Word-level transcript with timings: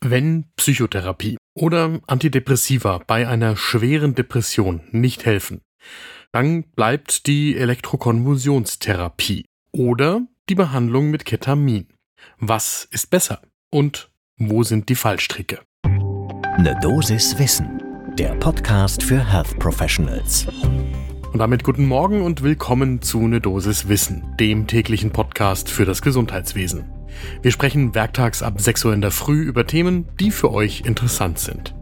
Wenn 0.00 0.44
Psychotherapie 0.54 1.38
oder 1.54 1.98
Antidepressiva 2.06 3.00
bei 3.04 3.26
einer 3.26 3.56
schweren 3.56 4.14
Depression 4.14 4.80
nicht 4.92 5.26
helfen, 5.26 5.60
dann 6.30 6.62
bleibt 6.62 7.26
die 7.26 7.56
Elektrokonvulsionstherapie 7.56 9.44
oder 9.72 10.22
die 10.48 10.54
Behandlung 10.54 11.10
mit 11.10 11.24
Ketamin. 11.24 11.88
Was 12.38 12.86
ist 12.92 13.10
besser 13.10 13.42
und 13.70 14.10
wo 14.36 14.62
sind 14.62 14.88
die 14.88 14.94
Fallstricke? 14.94 15.60
Ne 15.84 16.78
Dosis 16.80 17.36
Wissen, 17.40 17.82
der 18.16 18.36
Podcast 18.36 19.02
für 19.02 19.18
Health 19.18 19.58
Professionals. 19.58 20.46
Und 21.32 21.38
damit 21.38 21.64
guten 21.64 21.86
Morgen 21.86 22.22
und 22.22 22.44
willkommen 22.44 23.02
zu 23.02 23.26
Ne 23.26 23.40
Dosis 23.40 23.88
Wissen, 23.88 24.36
dem 24.38 24.68
täglichen 24.68 25.10
Podcast 25.10 25.68
für 25.68 25.84
das 25.84 26.02
Gesundheitswesen. 26.02 26.97
Wir 27.42 27.50
sprechen 27.50 27.94
werktags 27.94 28.42
ab 28.42 28.60
6 28.60 28.84
Uhr 28.84 28.94
in 28.94 29.00
der 29.00 29.10
Früh 29.10 29.42
über 29.42 29.66
Themen, 29.66 30.06
die 30.20 30.30
für 30.30 30.52
euch 30.52 30.82
interessant 30.84 31.38
sind. 31.38 31.74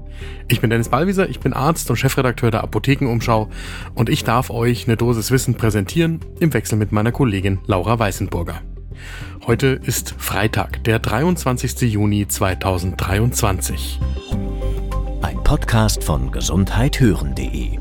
Ich 0.48 0.60
bin 0.60 0.70
Dennis 0.70 0.88
Ballwieser, 0.88 1.28
ich 1.28 1.40
bin 1.40 1.52
Arzt 1.52 1.90
und 1.90 1.96
Chefredakteur 1.96 2.50
der 2.50 2.62
Apothekenumschau 2.62 3.50
und 3.94 4.08
ich 4.08 4.24
darf 4.24 4.50
euch 4.50 4.86
eine 4.86 4.96
Dosis 4.96 5.30
Wissen 5.30 5.54
präsentieren 5.54 6.20
im 6.40 6.54
Wechsel 6.54 6.78
mit 6.78 6.92
meiner 6.92 7.12
Kollegin 7.12 7.58
Laura 7.66 7.98
Weißenburger. 7.98 8.62
Heute 9.46 9.66
ist 9.66 10.14
Freitag, 10.18 10.84
der 10.84 10.98
23. 10.98 11.92
Juni 11.92 12.26
2023. 12.26 14.00
Ein 15.22 15.42
Podcast 15.42 16.02
von 16.04 16.30
gesundheithören.de 16.30 17.78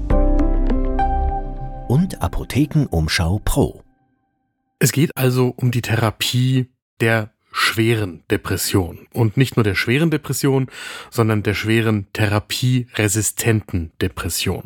und 1.87 2.21
Apothekenumschau 2.21 3.41
Pro. 3.45 3.83
Es 4.79 4.91
geht 4.91 5.15
also 5.15 5.53
um 5.55 5.71
die 5.71 5.81
Therapie 5.81 6.69
der 6.99 7.31
schweren 7.57 8.21
Depression. 8.29 9.07
Und 9.13 9.37
nicht 9.37 9.55
nur 9.55 9.63
der 9.63 9.75
schweren 9.75 10.11
Depression, 10.11 10.67
sondern 11.09 11.41
der 11.41 11.53
schweren 11.53 12.05
therapieresistenten 12.11 13.93
Depression. 14.01 14.65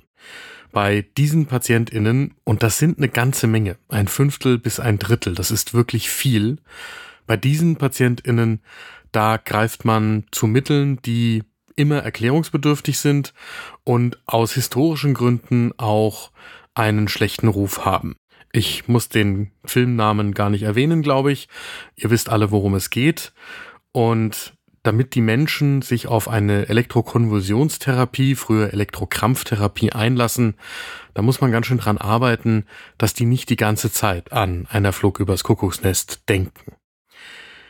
Bei 0.72 1.06
diesen 1.16 1.46
PatientInnen, 1.46 2.34
und 2.44 2.64
das 2.64 2.80
sind 2.80 2.98
eine 2.98 3.10
ganze 3.10 3.46
Menge, 3.46 3.78
ein 3.90 4.08
Fünftel 4.08 4.58
bis 4.58 4.80
ein 4.80 4.98
Drittel, 4.98 5.36
das 5.36 5.52
ist 5.52 5.76
wirklich 5.76 6.10
viel, 6.10 6.58
bei 7.28 7.38
diesen 7.38 7.76
PatientInnen, 7.76 8.60
da 9.12 9.38
greift 9.38 9.86
man 9.86 10.26
zu 10.32 10.48
Mitteln, 10.48 11.00
die 11.04 11.44
immer 11.76 12.00
erklärungsbedürftig 12.00 12.98
sind 12.98 13.36
und 13.84 14.18
aus 14.26 14.54
historischen 14.54 15.14
Gründen 15.14 15.74
auch 15.78 16.32
einen 16.74 17.08
schlechten 17.08 17.50
Ruf 17.50 17.86
haben. 17.86 18.16
Ich 18.52 18.88
muss 18.88 19.10
den 19.10 19.52
Filmnamen 19.64 20.34
gar 20.34 20.50
nicht 20.50 20.64
erwähnen, 20.64 21.02
glaube 21.02 21.32
ich. 21.32 21.48
Ihr 21.96 22.10
wisst 22.10 22.30
alle, 22.30 22.52
worum 22.52 22.74
es 22.74 22.90
geht. 22.90 23.32
Und 23.92 24.54
damit 24.84 25.14
die 25.14 25.22
Menschen 25.22 25.82
sich 25.82 26.08
auf 26.08 26.28
eine 26.28 26.68
Elektrokonvulsionstherapie, 26.70 28.36
früher 28.36 28.74
Elektrokrampftherapie 28.74 29.92
einlassen, 29.92 30.56
da 31.14 31.22
muss 31.22 31.42
man 31.42 31.52
ganz 31.52 31.68
schön 31.68 31.78
dran 31.78 31.98
arbeiten, 31.98 32.66
dass 32.98 33.14
die 33.14 33.26
nicht 33.26 33.50
die 33.50 33.58
ganze 33.58 33.92
Zeit 33.92 34.32
an 34.32 34.68
einer 34.70 34.94
Flug 34.94 35.20
übers 35.20 35.44
Kuckucksnest 35.44 36.30
denken. 36.30 36.74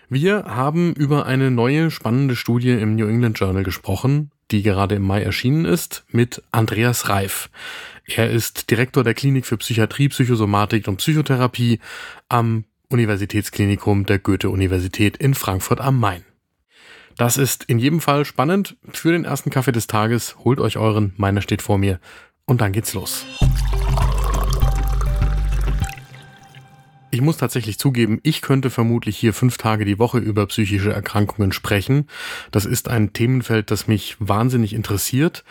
Wir 0.08 0.46
haben 0.46 0.94
über 0.94 1.26
eine 1.26 1.52
neue 1.52 1.92
spannende 1.92 2.36
Studie 2.36 2.72
im 2.72 2.96
New 2.96 3.08
England 3.08 3.38
Journal 3.40 3.64
gesprochen, 3.64 4.32
die 4.52 4.64
gerade 4.64 4.96
im 4.96 5.04
Mai 5.04 5.22
erschienen 5.22 5.66
ist, 5.66 6.04
mit 6.10 6.42
Andreas 6.52 7.10
Reif. 7.10 7.50
Er 8.06 8.30
ist 8.30 8.72
Direktor 8.72 9.04
der 9.04 9.14
Klinik 9.14 9.46
für 9.46 9.58
Psychiatrie, 9.58 10.10
Psychosomatik 10.10 10.88
und 10.88 10.98
Psychotherapie 10.98 11.80
am 12.28 12.66
Universitätsklinikum 12.90 14.06
der 14.06 14.20
Goethe-Universität 14.20 15.18
in 15.18 15.36
Frankfurt 15.36 15.80
am 15.80 16.00
Main. 16.00 16.24
Das 17.18 17.38
ist 17.38 17.66
in 17.66 17.80
jedem 17.80 18.02
Fall 18.02 18.26
spannend. 18.26 18.78
Für 18.92 19.12
den 19.12 19.26
ersten 19.26 19.50
Kaffee 19.50 19.74
des 19.74 19.88
Tages 19.88 20.38
holt 20.44 20.60
euch 20.60 20.78
euren, 20.78 21.14
meiner 21.18 21.42
steht 21.42 21.62
vor 21.62 21.78
mir 21.78 22.00
und 22.46 22.62
dann 22.62 22.72
geht's 22.72 22.94
los. 22.94 23.26
Ich 27.12 27.22
muss 27.22 27.38
tatsächlich 27.38 27.80
zugeben, 27.80 28.20
ich 28.22 28.42
könnte 28.42 28.70
vermutlich 28.70 29.18
hier 29.18 29.34
fünf 29.34 29.58
Tage 29.58 29.84
die 29.84 29.98
Woche 29.98 30.20
über 30.20 30.46
psychische 30.46 30.94
Erkrankungen 30.94 31.52
sprechen. 31.52 32.08
Das 32.52 32.66
ist 32.66 32.88
ein 32.88 33.14
Themenfeld, 33.14 33.72
das 33.72 33.88
mich 33.88 34.16
wahnsinnig 34.20 34.74
interessiert 34.74 35.44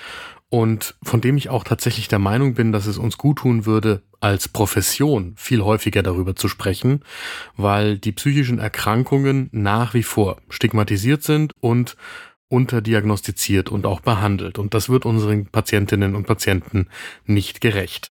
und 0.51 0.95
von 1.03 1.21
dem 1.21 1.37
ich 1.37 1.49
auch 1.51 1.65
tatsächlich 1.65 2.07
der 2.07 2.21
Meinung 2.21 2.55
bin, 2.55 2.71
dass 2.71 2.87
es 2.87 2.97
uns 2.97 3.19
gut 3.19 3.39
tun 3.39 3.67
würde, 3.67 4.03
als 4.21 4.49
Profession 4.49 5.35
viel 5.37 5.63
häufiger 5.63 6.05
darüber 6.05 6.37
zu 6.37 6.49
sprechen, 6.49 7.03
weil 7.57 7.99
die 7.99 8.13
psychischen 8.13 8.61
Erkrankungen 8.61 9.49
nach 9.51 9.95
wie 9.95 10.05
vor 10.05 10.39
stigmatisiert 10.49 11.25
sind 11.25 11.53
und 11.61 11.97
unterdiagnostiziert 12.49 13.69
und 13.69 13.85
auch 13.85 14.01
behandelt. 14.01 14.59
Und 14.59 14.75
das 14.75 14.89
wird 14.89 15.05
unseren 15.05 15.47
Patientinnen 15.47 16.15
und 16.15 16.27
Patienten 16.27 16.87
nicht 17.27 17.61
gerecht. 17.61 18.11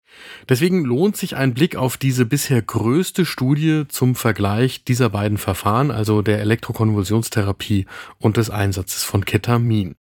Deswegen 0.48 0.84
lohnt 0.84 1.16
sich 1.16 1.36
ein 1.36 1.54
Blick 1.54 1.76
auf 1.76 1.96
diese 1.96 2.26
bisher 2.26 2.60
größte 2.60 3.24
Studie 3.24 3.84
zum 3.88 4.14
Vergleich 4.14 4.84
dieser 4.84 5.10
beiden 5.10 5.38
Verfahren, 5.38 5.90
also 5.90 6.22
der 6.22 6.40
Elektrokonvulsionstherapie 6.40 7.86
und 8.18 8.36
des 8.36 8.50
Einsatzes 8.50 9.04
von 9.04 9.24
Ketamin. 9.24 9.96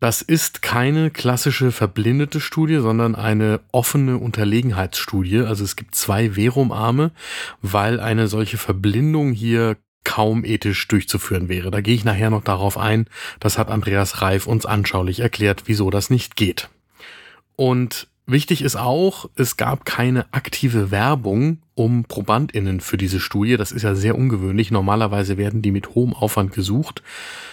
Das 0.00 0.22
ist 0.22 0.62
keine 0.62 1.10
klassische 1.10 1.72
verblindete 1.72 2.40
Studie, 2.40 2.78
sondern 2.78 3.14
eine 3.14 3.60
offene 3.70 4.16
Unterlegenheitsstudie. 4.16 5.40
Also 5.40 5.62
es 5.62 5.76
gibt 5.76 5.94
zwei 5.94 6.30
Verumarme, 6.30 7.10
weil 7.60 8.00
eine 8.00 8.26
solche 8.26 8.56
Verblindung 8.56 9.32
hier 9.32 9.76
kaum 10.04 10.46
ethisch 10.46 10.88
durchzuführen 10.88 11.50
wäre. 11.50 11.70
Da 11.70 11.82
gehe 11.82 11.94
ich 11.94 12.04
nachher 12.04 12.30
noch 12.30 12.42
darauf 12.42 12.78
ein. 12.78 13.06
Das 13.40 13.58
hat 13.58 13.68
Andreas 13.68 14.22
Reif 14.22 14.46
uns 14.46 14.64
anschaulich 14.64 15.20
erklärt, 15.20 15.64
wieso 15.66 15.90
das 15.90 16.08
nicht 16.08 16.34
geht. 16.34 16.70
Und 17.56 18.08
Wichtig 18.30 18.62
ist 18.62 18.76
auch, 18.76 19.28
es 19.34 19.56
gab 19.56 19.84
keine 19.84 20.32
aktive 20.32 20.92
Werbung 20.92 21.58
um 21.74 22.04
ProbandInnen 22.04 22.80
für 22.80 22.96
diese 22.96 23.18
Studie. 23.18 23.56
Das 23.56 23.72
ist 23.72 23.82
ja 23.82 23.96
sehr 23.96 24.16
ungewöhnlich. 24.16 24.70
Normalerweise 24.70 25.36
werden 25.36 25.62
die 25.62 25.72
mit 25.72 25.96
hohem 25.96 26.14
Aufwand 26.14 26.52
gesucht. 26.52 27.02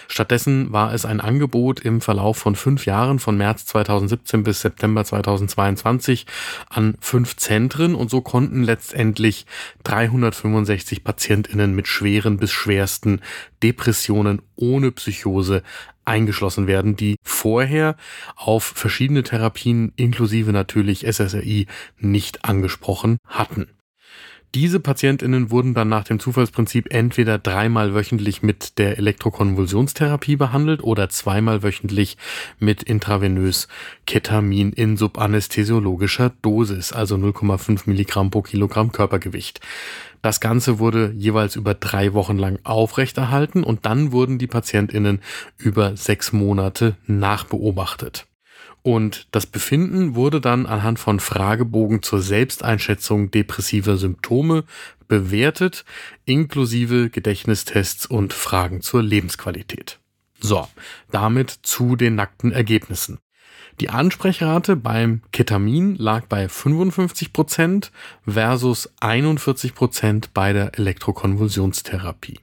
Stattdessen 0.06 0.70
war 0.70 0.94
es 0.94 1.04
ein 1.04 1.20
Angebot 1.20 1.80
im 1.80 2.00
Verlauf 2.00 2.36
von 2.36 2.54
fünf 2.54 2.86
Jahren, 2.86 3.18
von 3.18 3.36
März 3.36 3.66
2017 3.66 4.44
bis 4.44 4.60
September 4.60 5.04
2022, 5.04 6.26
an 6.68 6.94
fünf 7.00 7.36
Zentren 7.36 7.96
und 7.96 8.08
so 8.08 8.20
konnten 8.20 8.62
letztendlich 8.62 9.46
365 9.82 11.02
PatientInnen 11.02 11.74
mit 11.74 11.88
schweren 11.88 12.36
bis 12.36 12.52
schwersten 12.52 13.20
Depressionen 13.64 14.42
ohne 14.54 14.92
Psychose 14.92 15.64
eingeschlossen 16.08 16.66
werden, 16.66 16.96
die 16.96 17.16
vorher 17.22 17.96
auf 18.36 18.64
verschiedene 18.64 19.22
Therapien 19.22 19.92
inklusive 19.96 20.52
natürlich 20.52 21.06
SSRI 21.06 21.66
nicht 21.98 22.44
angesprochen 22.44 23.18
hatten. 23.26 23.68
Diese 24.54 24.80
Patientinnen 24.80 25.50
wurden 25.50 25.74
dann 25.74 25.90
nach 25.90 26.04
dem 26.04 26.18
Zufallsprinzip 26.18 26.86
entweder 26.90 27.38
dreimal 27.38 27.94
wöchentlich 27.94 28.42
mit 28.42 28.78
der 28.78 28.96
Elektrokonvulsionstherapie 28.96 30.36
behandelt 30.36 30.82
oder 30.82 31.10
zweimal 31.10 31.62
wöchentlich 31.62 32.16
mit 32.58 32.82
intravenös 32.82 33.68
Ketamin 34.06 34.72
in 34.72 34.96
subanästhesiologischer 34.96 36.32
Dosis, 36.40 36.92
also 36.92 37.16
0,5 37.16 37.82
Milligramm 37.84 38.30
pro 38.30 38.40
Kilogramm 38.40 38.90
Körpergewicht. 38.90 39.60
Das 40.22 40.40
Ganze 40.40 40.78
wurde 40.78 41.12
jeweils 41.14 41.54
über 41.54 41.74
drei 41.74 42.14
Wochen 42.14 42.38
lang 42.38 42.58
aufrechterhalten 42.64 43.62
und 43.62 43.84
dann 43.84 44.12
wurden 44.12 44.38
die 44.38 44.46
Patientinnen 44.46 45.20
über 45.58 45.94
sechs 45.94 46.32
Monate 46.32 46.96
nachbeobachtet. 47.06 48.26
Und 48.82 49.26
das 49.32 49.46
Befinden 49.46 50.14
wurde 50.14 50.40
dann 50.40 50.66
anhand 50.66 50.98
von 50.98 51.20
Fragebogen 51.20 52.02
zur 52.02 52.20
Selbsteinschätzung 52.20 53.30
depressiver 53.30 53.96
Symptome 53.96 54.64
bewertet, 55.08 55.84
inklusive 56.24 57.10
Gedächtnistests 57.10 58.06
und 58.06 58.32
Fragen 58.32 58.80
zur 58.80 59.02
Lebensqualität. 59.02 59.98
So, 60.40 60.68
damit 61.10 61.50
zu 61.50 61.96
den 61.96 62.14
nackten 62.14 62.52
Ergebnissen. 62.52 63.18
Die 63.80 63.90
Ansprechrate 63.90 64.76
beim 64.76 65.22
Ketamin 65.30 65.94
lag 65.96 66.26
bei 66.26 66.48
55 66.48 67.32
Prozent 67.32 67.92
versus 68.26 68.92
41 69.00 69.74
Prozent 69.74 70.34
bei 70.34 70.52
der 70.52 70.78
Elektrokonvulsionstherapie. 70.78 72.40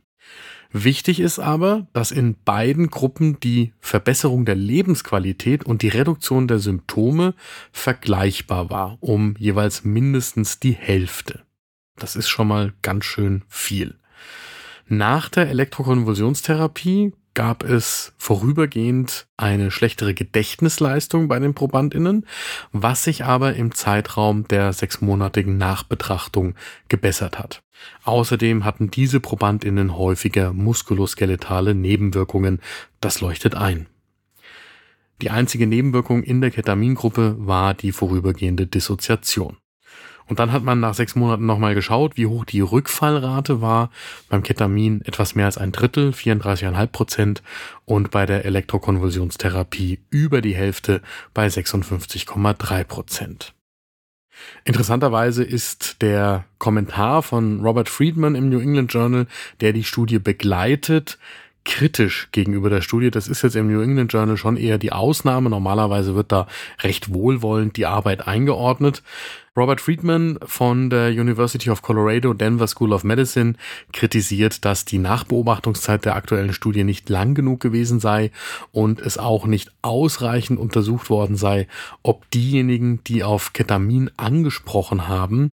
Wichtig 0.77 1.21
ist 1.21 1.39
aber, 1.39 1.87
dass 1.93 2.11
in 2.11 2.35
beiden 2.43 2.89
Gruppen 2.89 3.39
die 3.39 3.71
Verbesserung 3.79 4.43
der 4.43 4.55
Lebensqualität 4.55 5.63
und 5.63 5.83
die 5.83 5.87
Reduktion 5.87 6.49
der 6.49 6.59
Symptome 6.59 7.33
vergleichbar 7.71 8.69
war, 8.69 8.97
um 8.99 9.35
jeweils 9.37 9.85
mindestens 9.85 10.59
die 10.59 10.73
Hälfte. 10.73 11.43
Das 11.95 12.17
ist 12.17 12.27
schon 12.27 12.49
mal 12.49 12.73
ganz 12.81 13.05
schön 13.05 13.45
viel. 13.47 13.95
Nach 14.89 15.29
der 15.29 15.47
Elektrokonvulsionstherapie 15.47 17.13
gab 17.35 17.63
es 17.63 18.13
vorübergehend 18.17 19.27
eine 19.37 19.69
schlechtere 19.69 20.15
Gedächtnisleistung 20.15 21.27
bei 21.27 21.37
den 21.37 21.53
Probandinnen, 21.53 22.25
was 22.71 23.03
sich 23.03 23.23
aber 23.23 23.53
im 23.53 23.75
Zeitraum 23.75 24.47
der 24.47 24.73
sechsmonatigen 24.73 25.57
Nachbetrachtung 25.57 26.55
gebessert 26.87 27.37
hat. 27.37 27.61
Außerdem 28.05 28.65
hatten 28.65 28.89
diese 28.89 29.19
Probandinnen 29.19 29.95
häufiger 29.95 30.53
muskuloskeletale 30.53 31.75
Nebenwirkungen. 31.75 32.61
Das 33.01 33.21
leuchtet 33.21 33.53
ein. 33.53 33.85
Die 35.21 35.29
einzige 35.29 35.67
Nebenwirkung 35.67 36.23
in 36.23 36.41
der 36.41 36.51
Ketamingruppe 36.51 37.35
war 37.37 37.73
die 37.73 37.91
vorübergehende 37.91 38.67
Dissoziation. 38.67 39.57
Und 40.27 40.39
dann 40.39 40.51
hat 40.51 40.63
man 40.63 40.79
nach 40.79 40.93
sechs 40.93 41.15
Monaten 41.15 41.45
nochmal 41.45 41.75
geschaut, 41.75 42.17
wie 42.17 42.25
hoch 42.25 42.45
die 42.45 42.61
Rückfallrate 42.61 43.61
war. 43.61 43.91
Beim 44.29 44.43
Ketamin 44.43 45.01
etwas 45.05 45.35
mehr 45.35 45.45
als 45.45 45.57
ein 45.57 45.71
Drittel, 45.71 46.11
34,5 46.11 46.87
Prozent. 46.87 47.43
Und 47.85 48.11
bei 48.11 48.25
der 48.25 48.45
Elektrokonvulsionstherapie 48.45 49.99
über 50.09 50.41
die 50.41 50.55
Hälfte 50.55 51.01
bei 51.33 51.47
56,3 51.47 52.83
Prozent. 52.83 53.53
Interessanterweise 54.63 55.43
ist 55.43 56.01
der 56.01 56.45
Kommentar 56.57 57.23
von 57.23 57.61
Robert 57.61 57.89
Friedman 57.89 58.35
im 58.35 58.49
New 58.49 58.59
England 58.59 58.91
Journal, 58.91 59.27
der 59.61 59.73
die 59.73 59.83
Studie 59.83 60.19
begleitet, 60.19 61.17
kritisch 61.65 62.29
gegenüber 62.31 62.69
der 62.69 62.81
Studie. 62.81 63.11
Das 63.11 63.27
ist 63.27 63.41
jetzt 63.41 63.55
im 63.55 63.71
New 63.71 63.81
England 63.81 64.13
Journal 64.13 64.37
schon 64.37 64.55
eher 64.55 64.77
die 64.77 64.91
Ausnahme. 64.91 65.49
Normalerweise 65.49 66.15
wird 66.15 66.31
da 66.31 66.47
recht 66.81 67.13
wohlwollend 67.13 67.75
die 67.75 67.87
Arbeit 67.87 68.27
eingeordnet. 68.27 69.03
Robert 69.57 69.81
Friedman 69.81 70.37
von 70.45 70.89
der 70.89 71.09
University 71.09 71.69
of 71.69 71.81
Colorado 71.81 72.33
Denver 72.33 72.67
School 72.67 72.93
of 72.93 73.03
Medicine 73.03 73.53
kritisiert, 73.93 74.65
dass 74.65 74.85
die 74.85 74.97
Nachbeobachtungszeit 74.97 76.05
der 76.05 76.15
aktuellen 76.15 76.53
Studie 76.53 76.83
nicht 76.83 77.09
lang 77.09 77.35
genug 77.35 77.61
gewesen 77.61 77.99
sei 77.99 78.31
und 78.71 78.99
es 78.99 79.17
auch 79.17 79.47
nicht 79.47 79.71
ausreichend 79.81 80.59
untersucht 80.59 81.09
worden 81.09 81.37
sei, 81.37 81.67
ob 82.03 82.29
diejenigen, 82.31 83.01
die 83.05 83.23
auf 83.23 83.53
Ketamin 83.53 84.11
angesprochen 84.17 85.07
haben, 85.07 85.49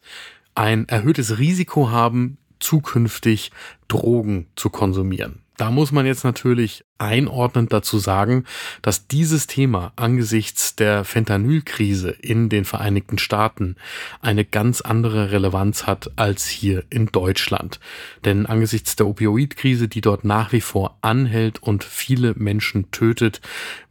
ein 0.56 0.88
erhöhtes 0.88 1.38
Risiko 1.38 1.92
haben, 1.92 2.38
zukünftig 2.60 3.52
Drogen 3.90 4.48
zu 4.56 4.70
konsumieren. 4.70 5.42
Da 5.60 5.72
muss 5.72 5.92
man 5.92 6.06
jetzt 6.06 6.24
natürlich 6.24 6.86
einordnend 7.00 7.74
dazu 7.74 8.00
sagen, 8.00 8.46
dass 8.82 9.08
dieses 9.08 9.46
Thema 9.46 9.92
angesichts 9.98 10.78
der 10.78 11.04
Fentanylkrise 11.04 12.12
in 12.12 12.48
den 12.48 12.64
Vereinigten 12.64 13.18
Staaten 13.18 13.76
eine 14.22 14.46
ganz 14.46 14.80
andere 14.80 15.32
Relevanz 15.32 15.86
hat 15.86 16.12
als 16.16 16.48
hier 16.48 16.86
in 16.90 17.08
Deutschland. 17.08 17.82
Denn 18.24 18.46
angesichts 18.46 18.96
der 18.96 19.08
Opioidkrise, 19.08 19.90
die 19.90 20.00
dort 20.00 20.24
nach 20.24 20.54
wie 20.54 20.62
vor 20.62 20.98
anhält 21.02 21.62
und 21.62 21.84
viele 21.84 22.36
Menschen 22.36 22.90
tötet, 22.92 23.42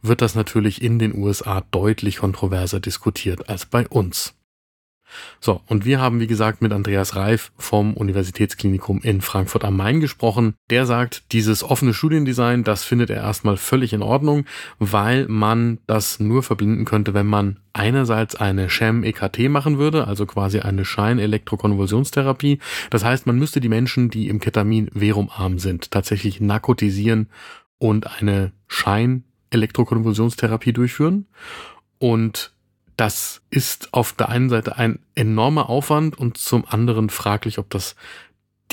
wird 0.01 0.23
das 0.23 0.33
natürlich 0.33 0.81
in 0.81 0.97
den 0.97 1.13
USA 1.13 1.61
deutlich 1.69 2.17
kontroverser 2.17 2.79
diskutiert 2.79 3.47
als 3.47 3.67
bei 3.67 3.87
uns. 3.87 4.33
So, 5.39 5.61
und 5.67 5.85
wir 5.85 5.99
haben, 5.99 6.19
wie 6.19 6.27
gesagt, 6.27 6.61
mit 6.61 6.71
Andreas 6.71 7.15
Reif 7.15 7.51
vom 7.57 7.93
Universitätsklinikum 7.93 9.01
in 9.01 9.21
Frankfurt 9.21 9.63
am 9.63 9.77
Main 9.77 9.99
gesprochen. 9.99 10.55
Der 10.69 10.85
sagt, 10.85 11.31
dieses 11.31 11.63
offene 11.63 11.93
Studiendesign, 11.93 12.63
das 12.63 12.83
findet 12.83 13.09
er 13.09 13.17
erstmal 13.17 13.57
völlig 13.57 13.93
in 13.93 14.01
Ordnung, 14.01 14.45
weil 14.77 15.27
man 15.27 15.79
das 15.87 16.19
nur 16.19 16.43
verbinden 16.43 16.85
könnte, 16.85 17.13
wenn 17.13 17.27
man 17.27 17.59
einerseits 17.73 18.35
eine 18.35 18.69
Sham-EKT 18.69 19.49
machen 19.49 19.77
würde, 19.77 20.07
also 20.07 20.25
quasi 20.25 20.59
eine 20.59 20.85
Scheinelektrokonvulsionstherapie. 20.85 22.59
Das 22.89 23.03
heißt, 23.03 23.25
man 23.25 23.37
müsste 23.37 23.61
die 23.61 23.69
Menschen, 23.69 24.09
die 24.09 24.27
im 24.27 24.39
Ketamin 24.39 24.89
verumarm 24.93 25.59
sind, 25.59 25.91
tatsächlich 25.91 26.41
narkotisieren 26.41 27.29
und 27.77 28.21
eine 28.21 28.51
Schein-Elektrokonvulsionstherapie 28.67 30.73
durchführen. 30.73 31.27
Und 31.97 32.51
das 32.99 33.41
ist 33.49 33.93
auf 33.93 34.11
der 34.11 34.27
einen 34.27 34.49
Seite 34.49 34.77
ein 34.77 34.99
enormer 35.15 35.69
Aufwand 35.69 36.17
und 36.17 36.37
zum 36.37 36.65
anderen 36.67 37.09
fraglich, 37.09 37.57
ob 37.57 37.69
das 37.69 37.95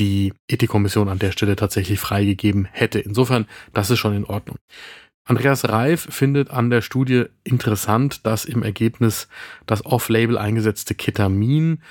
die 0.00 0.32
Ethikkommission 0.48 1.08
an 1.08 1.20
der 1.20 1.30
Stelle 1.30 1.54
tatsächlich 1.54 2.00
freigegeben 2.00 2.66
hätte. 2.72 2.98
Insofern, 2.98 3.46
das 3.72 3.88
ist 3.90 4.00
schon 4.00 4.14
in 4.14 4.24
Ordnung. 4.24 4.56
Andreas 5.24 5.68
Reif 5.68 6.08
findet 6.10 6.50
an 6.50 6.70
der 6.70 6.82
Studie 6.82 7.26
interessant, 7.44 8.26
dass 8.26 8.44
im 8.44 8.64
Ergebnis 8.64 9.28
das 9.64 9.86
off-label 9.86 10.38
eingesetzte 10.38 10.96
Ketamin 10.96 11.82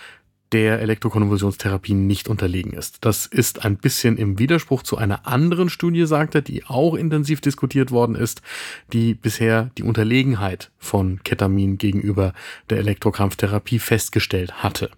der 0.51 0.79
Elektrokonvulsionstherapie 0.79 1.93
nicht 1.93 2.27
unterlegen 2.27 2.73
ist. 2.73 3.03
Das 3.03 3.25
ist 3.25 3.65
ein 3.65 3.77
bisschen 3.77 4.17
im 4.17 4.39
Widerspruch 4.39 4.83
zu 4.83 4.97
einer 4.97 5.27
anderen 5.27 5.69
Studie, 5.69 6.05
sagt 6.05 6.35
er, 6.35 6.41
die 6.41 6.65
auch 6.65 6.95
intensiv 6.95 7.41
diskutiert 7.41 7.91
worden 7.91 8.15
ist, 8.15 8.41
die 8.93 9.13
bisher 9.13 9.71
die 9.77 9.83
Unterlegenheit 9.83 10.71
von 10.77 11.21
Ketamin 11.23 11.77
gegenüber 11.77 12.33
der 12.69 12.77
Elektrokrampftherapie 12.77 13.79
festgestellt 13.79 14.63
hatte. 14.63 14.91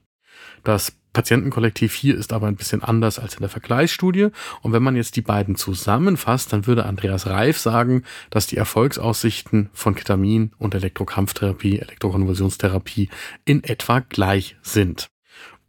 Das 0.63 0.97
Patientenkollektiv 1.13 1.95
hier 1.95 2.15
ist 2.15 2.31
aber 2.31 2.45
ein 2.45 2.57
bisschen 2.57 2.83
anders 2.83 3.17
als 3.17 3.33
in 3.33 3.39
der 3.39 3.49
Vergleichsstudie. 3.49 4.27
Und 4.61 4.73
wenn 4.73 4.83
man 4.83 4.95
jetzt 4.95 5.15
die 5.15 5.21
beiden 5.21 5.55
zusammenfasst, 5.55 6.53
dann 6.53 6.67
würde 6.67 6.85
Andreas 6.85 7.25
Reif 7.25 7.57
sagen, 7.57 8.03
dass 8.29 8.45
die 8.45 8.57
Erfolgsaussichten 8.57 9.69
von 9.73 9.95
Ketamin 9.95 10.51
und 10.59 10.75
Elektrokrampftherapie, 10.75 11.79
Elektrokonvulsionstherapie 11.79 13.09
in 13.45 13.63
etwa 13.63 14.01
gleich 14.01 14.57
sind. 14.61 15.07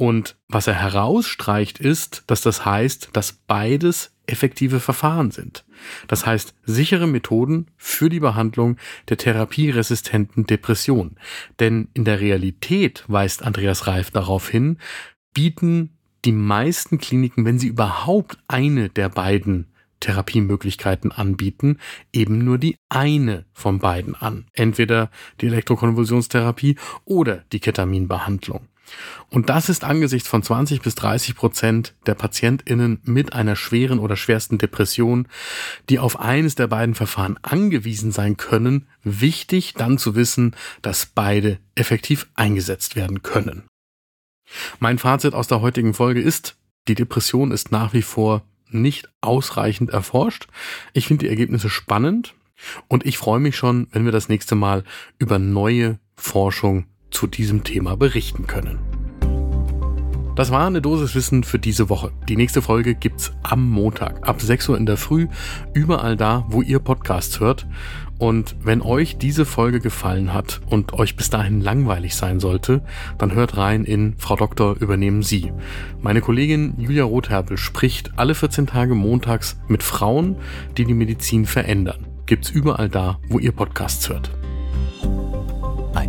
Und 0.01 0.37
was 0.47 0.69
er 0.69 0.75
herausstreicht 0.75 1.81
ist, 1.81 2.23
dass 2.29 2.41
das 2.41 2.65
heißt, 2.65 3.11
dass 3.15 3.33
beides 3.33 4.13
effektive 4.27 4.79
Verfahren 4.79 5.33
sind. 5.33 5.65
Das 6.07 6.25
heißt, 6.25 6.55
sichere 6.65 7.09
Methoden 7.09 7.67
für 7.77 8.09
die 8.09 8.21
Behandlung 8.21 8.77
der 9.09 9.17
therapieresistenten 9.17 10.47
Depression. 10.47 11.17
Denn 11.59 11.89
in 11.95 12.05
der 12.05 12.21
Realität, 12.21 13.03
weist 13.09 13.43
Andreas 13.43 13.89
Reif 13.89 14.13
darauf 14.13 14.49
hin, 14.49 14.79
bieten 15.35 15.99
die 16.25 16.33
meisten 16.33 16.99
Kliniken, 16.99 17.45
wenn 17.45 17.59
sie 17.59 17.69
überhaupt 17.69 18.39
eine 18.47 18.91
der 18.91 19.09
beiden 19.09 19.67
Therapiemöglichkeiten 19.99 21.11
anbieten, 21.11 21.79
eben 22.13 22.45
nur 22.45 22.59
die 22.59 22.77
eine 22.89 23.47
von 23.53 23.81
beiden 23.81 24.15
an. 24.15 24.47
Entweder 24.53 25.11
die 25.41 25.47
Elektrokonvulsionstherapie 25.47 26.77
oder 27.05 27.43
die 27.51 27.59
Ketaminbehandlung. 27.59 28.69
Und 29.31 29.49
das 29.49 29.69
ist 29.69 29.85
angesichts 29.85 30.29
von 30.29 30.43
20 30.43 30.81
bis 30.83 30.95
30 30.95 31.35
Prozent 31.35 31.95
der 32.07 32.15
PatientInnen 32.15 33.01
mit 33.05 33.33
einer 33.33 33.57
schweren 33.57 33.99
oder 33.99 34.17
schwersten 34.17 34.59
Depression, 34.59 35.29
die 35.89 35.99
auf 35.99 36.19
eines 36.19 36.55
der 36.55 36.67
beiden 36.67 36.95
Verfahren 36.95 37.39
angewiesen 37.43 38.13
sein 38.13 38.37
können, 38.37 38.87
wichtig 39.03 39.75
dann 39.75 39.99
zu 39.99 40.15
wissen, 40.15 40.57
dass 40.83 41.07
beide 41.07 41.59
effektiv 41.75 42.29
eingesetzt 42.35 42.97
werden 42.97 43.23
können. 43.23 43.65
Mein 44.79 44.99
Fazit 44.99 45.35
aus 45.35 45.49
der 45.49 45.61
heutigen 45.61 45.95
Folge 45.95 46.21
ist, 46.21 46.57
die 46.89 46.95
Depression 46.95 47.51
ist 47.51 47.71
nach 47.71 47.93
wie 47.93 48.03
vor 48.03 48.43
nicht 48.71 49.09
ausreichend 49.21 49.91
erforscht. 49.91 50.49
Ich 50.93 51.07
finde 51.07 51.25
die 51.25 51.31
Ergebnisse 51.31 51.69
spannend 51.69 52.35
und 52.89 53.07
ich 53.07 53.19
freue 53.19 53.41
mich 53.41 53.57
schon, 53.57 53.89
wenn 53.93 54.05
wir 54.05 54.13
das 54.13 54.29
nächste 54.29 54.55
Mal 54.55 54.85
über 55.19 55.39
neue 55.39 55.99
Forschung 56.17 56.87
zu 57.11 57.27
diesem 57.27 57.65
Thema 57.65 57.97
berichten 57.97 58.47
können. 58.47 58.79
Das 60.39 60.53
war 60.53 60.69
eine 60.69 60.81
Dosis 60.81 61.17
Wissen 61.17 61.43
für 61.43 61.59
diese 61.59 61.89
Woche. 61.89 62.13
Die 62.29 62.37
nächste 62.37 62.63
Folge 62.63 62.95
gibt's 62.95 63.33
am 63.43 63.69
Montag 63.69 64.29
ab 64.29 64.41
6 64.41 64.69
Uhr 64.69 64.79
in 64.79 64.87
der 64.87 64.97
Früh, 64.97 65.27
überall 65.75 66.17
da, 66.17 66.47
wo 66.49 66.63
ihr 66.63 66.79
Podcasts 66.79 67.41
hört. 67.41 67.67
Und 68.19 68.55
wenn 68.63 68.81
euch 68.81 69.19
diese 69.19 69.45
Folge 69.45 69.81
gefallen 69.81 70.33
hat 70.33 70.61
und 70.69 70.93
euch 70.93 71.17
bis 71.17 71.29
dahin 71.29 71.61
langweilig 71.61 72.15
sein 72.15 72.39
sollte, 72.39 72.83
dann 73.19 73.33
hört 73.33 73.57
rein 73.57 73.85
in 73.85 74.15
Frau 74.17 74.37
Doktor 74.37 74.77
übernehmen 74.79 75.25
Sie. 75.25 75.53
Meine 76.03 76.21
Kollegin 76.21 76.75
Julia 76.79 77.03
Rotherbel 77.03 77.57
spricht 77.57 78.13
alle 78.17 78.37
14 78.37 78.69
Tage 78.69 78.95
montags 78.95 79.59
mit 79.67 79.83
Frauen, 79.83 80.37
die 80.77 80.85
die 80.85 80.95
Medizin 80.95 81.47
verändern. 81.47 82.07
Gibt's 82.27 82.51
überall 82.51 82.89
da, 82.89 83.19
wo 83.29 83.41
ihr 83.41 83.51
Podcasts 83.51 84.09
hört. 84.09 84.31